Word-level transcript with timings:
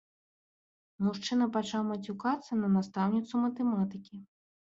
Мужчына 1.07 1.45
пачаў 1.57 1.81
мацюкацца 1.89 2.59
на 2.63 2.67
настаўніцу 2.79 3.45
матэматыкі. 3.45 4.15